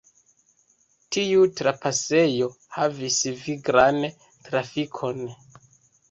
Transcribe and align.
Tiu 1.15 1.41
trapasejo 1.59 2.47
havis 2.77 3.17
viglan 3.41 3.99
trafikon. 4.47 5.21